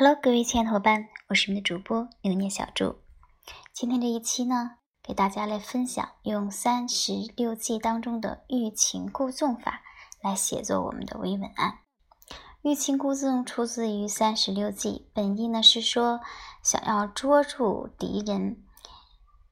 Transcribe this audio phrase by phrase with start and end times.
[0.00, 3.00] Hello，各位亲爱的伙伴，我是你们的主播牛念小猪。
[3.72, 9.82] 今天这一期呢，给大家来分享用三十六计当中的欲擒故纵法
[10.22, 11.80] 来写作我们的微文案。
[12.62, 16.20] 欲擒故纵出自于三十六计，本意呢是说，
[16.62, 18.62] 想要捉住敌人，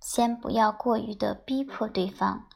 [0.00, 2.46] 先不要过于的逼迫对方，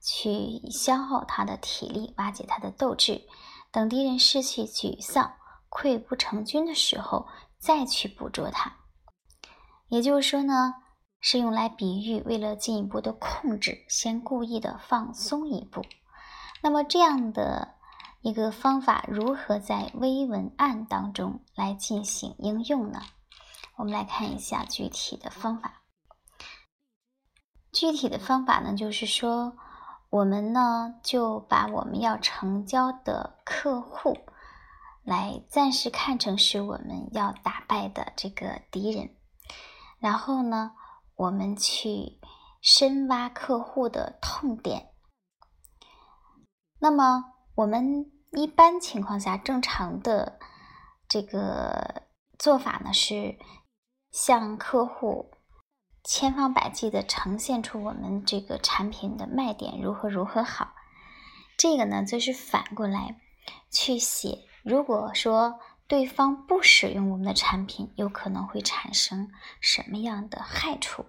[0.00, 3.26] 去消耗他的体力，瓦解他的斗志，
[3.70, 5.34] 等敌人失去沮丧。
[5.74, 7.26] 溃不成军的时候，
[7.58, 8.72] 再去捕捉它。
[9.88, 10.74] 也就是说呢，
[11.20, 15.84] 是用来比喻为了进一步的控制，先故意的放松一步。
[16.62, 17.74] 那么这样的
[18.22, 23.02] 一个方法，如何在微文案当中来进行应用呢？
[23.76, 25.82] 我们来看一下具体的方法。
[27.72, 29.56] 具体的方法呢，就是说，
[30.08, 34.16] 我们呢就把我们要成交的客户。
[35.04, 39.14] 来暂时看成是我们要打败的这个敌人，
[39.98, 40.72] 然后呢，
[41.14, 42.18] 我们去
[42.62, 44.92] 深挖客户的痛点。
[46.78, 50.38] 那么，我们一般情况下正常的
[51.06, 52.04] 这个
[52.38, 53.38] 做法呢，是
[54.10, 55.32] 向客户
[56.02, 60.72] 千方百计的呈现出我们这个产品的卖点如何如何好。
[61.58, 63.20] 这个呢，就是反过来
[63.70, 64.48] 去写。
[64.64, 71.04] 如果说对方不使用我们的产品，有可能会产生什么样的害处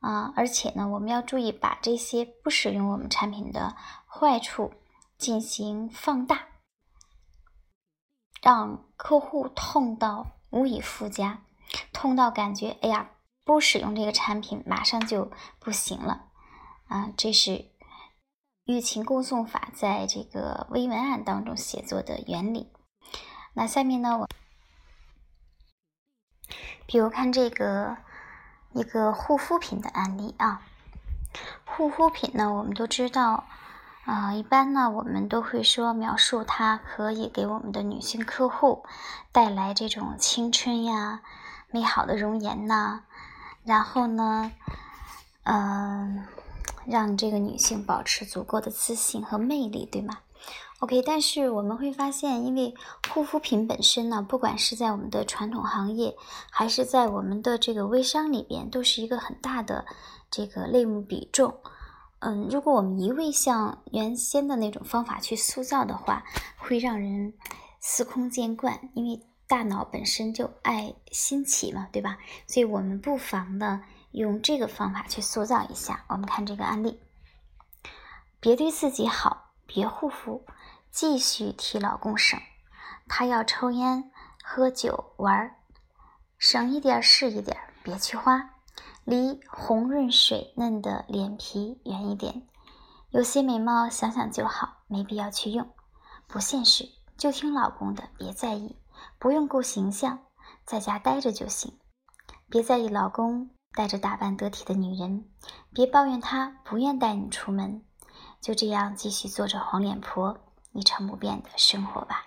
[0.00, 0.32] 啊？
[0.36, 3.74] 而且呢，我们要注意把这些不使用我们产品的
[4.06, 4.74] 坏处
[5.16, 6.48] 进行放大，
[8.42, 11.42] 让客户痛到无以复加，
[11.94, 13.10] 痛到感觉哎呀，
[13.42, 16.26] 不使用这个产品马上就不行了
[16.88, 17.10] 啊！
[17.16, 17.70] 这是。
[18.70, 22.70] 欲擒故纵法在这个微文案当中写作的原理。
[23.52, 24.28] 那下面呢，我
[26.86, 27.96] 比如看这个
[28.72, 30.62] 一个护肤品的案例啊。
[31.64, 33.48] 护肤品呢，我们都知道，
[34.04, 38.84] 啊，一般呢，我们都会说描述它可以给我们的女性客户
[39.32, 41.22] 带来这种青春呀、
[41.72, 43.00] 美好的容颜呐，
[43.64, 44.52] 然后呢，
[45.42, 46.24] 嗯。
[46.86, 50.18] 让这个女性保持足够的自信和魅力，对吗
[50.80, 52.74] ？OK，但是我们会发现，因为
[53.12, 56.16] 护肤品本身呢，不管是在我们的传统行业，
[56.50, 59.84] 还是在我们的这个微商里边，都是一个很大的
[60.30, 61.54] 这个类目比重。
[62.20, 66.24] 嗯，如果我们一味像原先的那种方法去塑造的话，
[66.56, 67.34] 会让人
[67.78, 72.18] 司空见惯，因为大脑本身就爱新奇嘛，对吧？
[72.46, 73.82] 所以我们不妨呢。
[74.12, 76.04] 用这个方法去塑造一下。
[76.08, 77.00] 我们看这个案例：
[78.40, 80.44] 别对自己好，别护肤，
[80.90, 82.40] 继续替老公省。
[83.08, 84.10] 他要抽烟、
[84.42, 85.56] 喝酒、玩，
[86.38, 88.50] 省一点是一点，别去花。
[89.04, 92.46] 离红润水嫩的脸皮远一点。
[93.10, 95.68] 有些美貌想想就好，没必要去用，
[96.28, 96.88] 不现实。
[97.16, 98.76] 就听老公的，别在意，
[99.18, 100.20] 不用顾形象，
[100.64, 101.78] 在家待着就行。
[102.48, 103.50] 别在意老公。
[103.72, 105.28] 带着打扮得体的女人，
[105.72, 107.84] 别抱怨她不愿带你出门，
[108.40, 110.40] 就这样继续做着黄脸婆，
[110.72, 112.26] 一成不变的生活吧。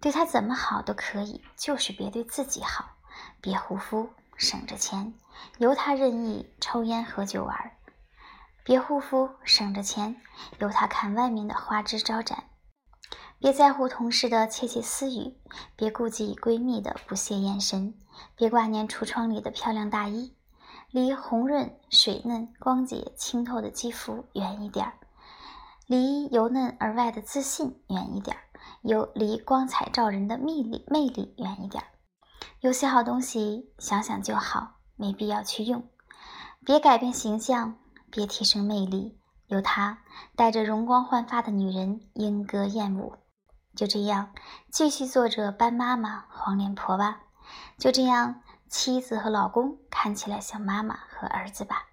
[0.00, 2.96] 对她怎么好都可以，就是别对自己好，
[3.40, 5.14] 别护肤，省着钱，
[5.58, 7.72] 由她任意抽烟喝酒玩。
[8.62, 10.20] 别护肤，省着钱，
[10.58, 12.44] 由她看外面的花枝招展。
[13.40, 15.34] 别在乎同事的窃窃私语，
[15.74, 17.94] 别顾及闺蜜的不屑眼神，
[18.36, 20.36] 别挂念橱窗里的漂亮大衣，
[20.90, 24.92] 离红润、水嫩、光洁、清透的肌肤远一点儿，
[25.86, 28.42] 离由嫩而外的自信远一点儿，
[28.82, 31.86] 有离光彩照人的魅力魅力远一点儿。
[32.60, 35.88] 有些好东西想想就好，没必要去用。
[36.62, 37.78] 别改变形象，
[38.10, 40.02] 别提升魅力，有她
[40.36, 43.14] 带着容光焕发的女人莺歌燕舞。
[43.74, 44.32] 就这样，
[44.70, 47.20] 继续做着班妈妈、黄脸婆吧。
[47.78, 51.86] 就这样，妻子和老公看起来像妈妈和儿子吧。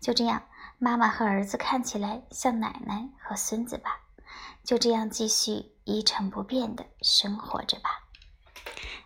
[0.00, 0.42] 就这样，
[0.78, 4.00] 妈妈和儿子看起来像奶奶和孙子吧。
[4.62, 8.02] 就这样，继续一成不变的生活着吧。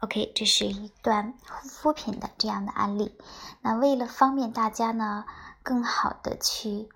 [0.00, 3.16] OK，这是一段护肤品的这样的案例。
[3.60, 5.24] 那为了方便大家呢，
[5.62, 6.88] 更好的去。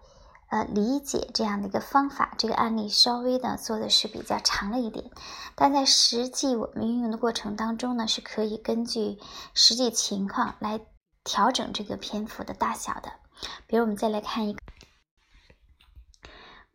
[0.48, 5.10] 呃，理解这样的一个方法，这个案例稍微呢做的是比较长了一点，
[5.56, 9.18] 但在实际我们运用的过程当中呢，是可以根据
[9.54, 10.80] 实际情况来
[11.24, 13.12] 调整这个篇幅的大小的。
[13.66, 14.60] 比如我们再来看一个，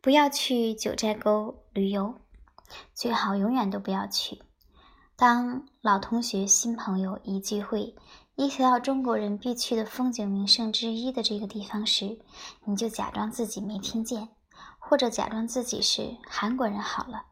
[0.02, 2.16] 不要去九寨沟旅游，
[2.94, 4.42] 最好永远都不要去。
[5.22, 7.94] 当老同学、新朋友一聚会，
[8.34, 12.18] 一提到中国人必去的风景名胜之一的这个地方时，
[12.64, 14.30] 你就假装自己没听见，
[14.80, 17.26] 或者假装自己是韩国人好了。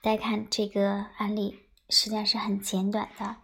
[0.00, 1.58] 大家看这个案例，
[1.90, 3.36] 实际上是很简短的。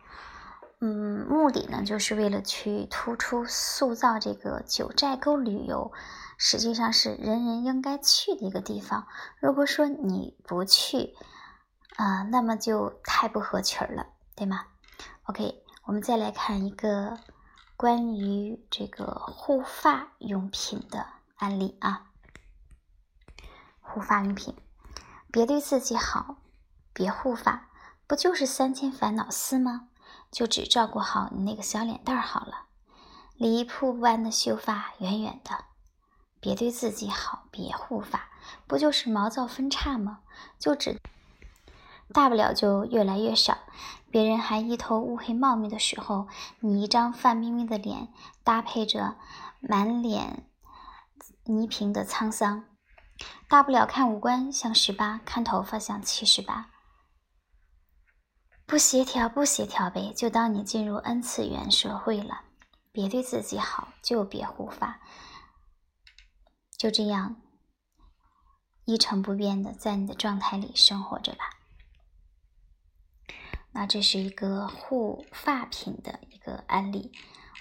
[0.80, 5.92] 嗯，目的呢，就是为了去突出、塑造这个九寨沟旅游，
[6.38, 9.06] 实际上是人人应该去的一个地方。
[9.42, 11.14] 如果说你不去，
[11.98, 14.06] 啊，那么就太不合群了，
[14.36, 14.66] 对吗
[15.24, 17.18] ？OK，我们再来看一个
[17.76, 21.04] 关于这个护发用品的
[21.38, 22.06] 案例啊。
[23.80, 24.54] 护发用品，
[25.32, 26.36] 别对自己好，
[26.92, 27.68] 别护发，
[28.06, 29.88] 不就是三千烦恼丝吗？
[30.30, 32.66] 就只照顾好你那个小脸蛋儿好了，
[33.34, 35.64] 离瀑布般的秀发远远的。
[36.38, 38.28] 别对自己好，别护发，
[38.68, 40.20] 不就是毛躁分叉吗？
[40.60, 41.00] 就只
[42.12, 43.58] 大不了就越来越少。
[44.10, 46.28] 别人还一头乌黑茂密的时候，
[46.60, 48.08] 你一张范冰冰的脸，
[48.42, 49.16] 搭配着
[49.60, 50.48] 满脸
[51.44, 52.64] 泥平的沧桑，
[53.48, 56.70] 大不了看五官像十八，看头发像七十八。
[58.64, 62.42] 不协调，不协调呗，就当你进入 N 次元社会了。
[62.90, 65.00] 别对自己好，就别护发，
[66.76, 67.36] 就这样
[68.86, 71.57] 一成不变的在你的状态里生活着吧。
[73.72, 77.12] 那这是一个护发品的一个案例。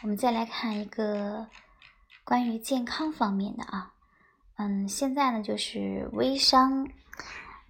[0.01, 1.48] 我们再来看一个
[2.24, 3.94] 关于健康方面的啊，
[4.57, 6.88] 嗯，现在呢就是微商。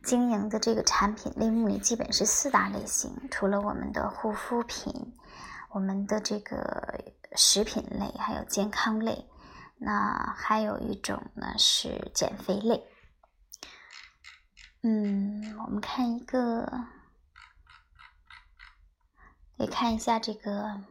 [0.04, 5.14] 经营的这个产品类目里，基本是四大类型，除了我们的护肤品、
[5.72, 7.04] 我们的这个
[7.36, 9.26] 食品类，还有健康类，
[9.78, 12.86] 那还有一种呢是减肥类。
[14.82, 16.86] 嗯，我们看一个，
[19.58, 20.82] 得看一下这个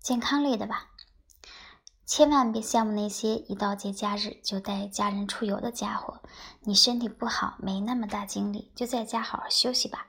[0.00, 0.88] 健康类的吧。
[2.06, 6.22] 千万别羡慕那些一到节假日就带家人出游的家伙。
[6.60, 10.06] 你身体不好，没那么大精力，就在家好好休息吧。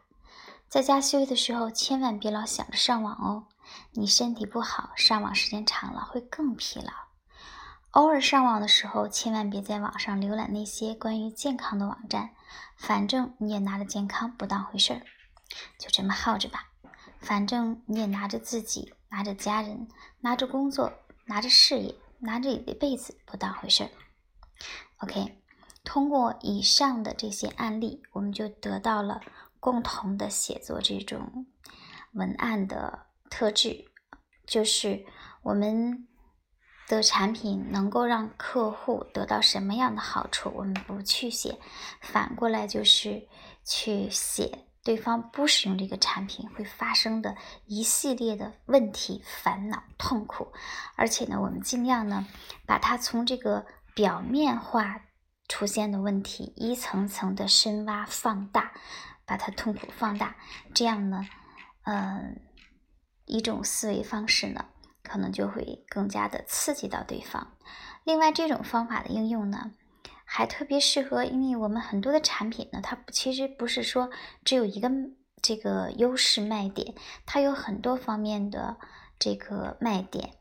[0.70, 3.48] 在家休息的时候，千万别老想着上网哦。
[3.94, 6.92] 你身体不好，上网时间长了会更疲劳。
[7.92, 12.30] 偶尔上网的时候，千万别在网上浏览那些关于健康的网站。
[12.78, 15.02] 反正你也拿着健康不当回事儿，
[15.80, 16.70] 就这么耗着吧。
[17.20, 19.88] 反正你也拿着自己，拿着家人，
[20.22, 20.92] 拿着工作。
[21.30, 23.90] 拿着事业，拿着一辈子不当回事儿。
[25.00, 25.42] OK，
[25.84, 29.20] 通过以上的这些案例，我们就得到了
[29.60, 31.46] 共同的写作这种
[32.14, 33.92] 文案的特质，
[34.46, 35.06] 就是
[35.44, 36.08] 我们
[36.88, 41.60] 的产品能够让客户得到什么样的好处，我们不去写，
[42.00, 43.28] 反过来就是
[43.66, 44.67] 去写。
[44.88, 47.36] 对方不使用这个产品会发生的
[47.66, 50.54] 一系列的问题、烦恼、痛苦，
[50.96, 52.26] 而且呢，我们尽量呢，
[52.66, 55.02] 把它从这个表面化
[55.50, 58.72] 出现的问题一层层的深挖放大，
[59.26, 60.38] 把它痛苦放大，
[60.74, 61.28] 这样呢，
[61.84, 62.40] 嗯，
[63.26, 64.68] 一种思维方式呢，
[65.04, 67.58] 可能就会更加的刺激到对方。
[68.06, 69.74] 另外，这种方法的应用呢。
[70.30, 74.10] 还特别适合，因为我们很多的产品呢，它其实不是说
[74.44, 74.92] 只有一个
[75.42, 76.94] 这个优势卖点，
[77.26, 78.76] 它有很多方面的
[79.18, 80.34] 这个卖点，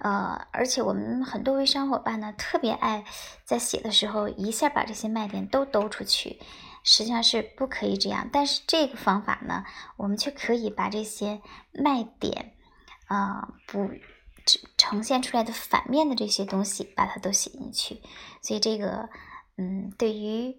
[0.00, 3.04] 呃，而且我们很多微商伙伴呢，特别爱
[3.44, 6.38] 在写的时候一下把这些卖点都兜出去，
[6.84, 8.30] 实际上是不可以这样。
[8.32, 9.64] 但是这个方法呢，
[9.96, 12.54] 我们却可以把这些卖点
[13.08, 13.90] 啊不。
[14.76, 18.02] 呈现出来的反面的这些东西，把它都写进去，
[18.42, 19.08] 所以这个，
[19.56, 20.56] 嗯，对于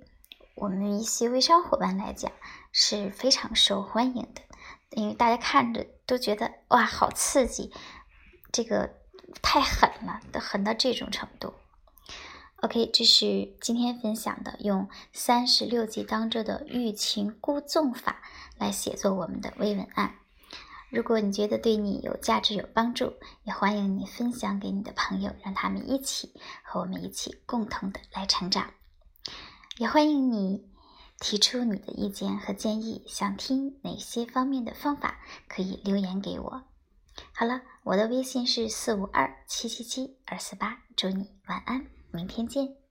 [0.56, 2.32] 我们一些微商伙伴来讲
[2.72, 4.42] 是非常受欢迎的，
[4.92, 7.72] 因为大家看着都觉得哇，好刺激，
[8.52, 8.96] 这个
[9.42, 11.54] 太狠了，都狠到这种程度。
[12.62, 18.24] OK，这是今天分享的用三十六计当中的欲擒故纵法
[18.58, 20.16] 来写作我们的微文案。
[20.96, 23.12] 如果你觉得对你有价值、有帮助，
[23.44, 26.32] 也欢迎你分享给你的朋友，让他们一起
[26.64, 28.72] 和我们一起共同的来成长。
[29.78, 30.70] 也欢迎你
[31.20, 36.64] 提出你的意见和建议，想听哪些方面的方法，可以留言给我。
[37.34, 42.85] 好了，我的微信是四五二七七七二四八，祝你晚安，明天见。